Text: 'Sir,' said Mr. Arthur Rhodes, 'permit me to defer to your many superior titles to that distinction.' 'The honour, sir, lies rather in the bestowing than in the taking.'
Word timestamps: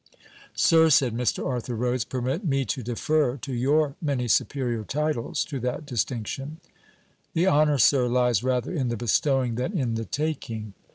'Sir,' 0.55 0.89
said 0.89 1.13
Mr. 1.13 1.45
Arthur 1.45 1.75
Rhodes, 1.75 2.03
'permit 2.05 2.43
me 2.43 2.65
to 2.65 2.81
defer 2.81 3.37
to 3.37 3.53
your 3.53 3.95
many 4.01 4.27
superior 4.27 4.83
titles 4.83 5.45
to 5.45 5.59
that 5.59 5.85
distinction.' 5.85 6.59
'The 7.35 7.45
honour, 7.45 7.77
sir, 7.77 8.07
lies 8.07 8.41
rather 8.43 8.73
in 8.73 8.87
the 8.87 8.97
bestowing 8.97 9.53
than 9.53 9.77
in 9.77 9.93
the 9.93 10.05
taking.' 10.05 10.73